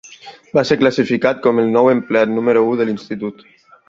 Va 0.57 0.61
ser 0.69 0.77
classificat 0.83 1.43
com 1.43 1.61
el 1.63 1.69
nou 1.75 1.89
empleat 1.91 2.31
número 2.39 2.65
u 2.71 2.73
de 2.81 2.89
l'institut. 2.89 3.45